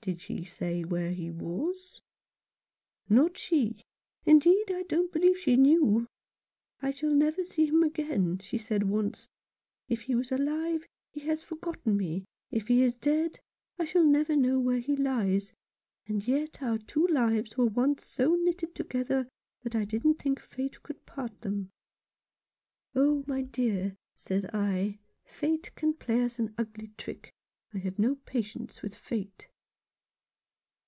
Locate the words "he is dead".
12.68-13.40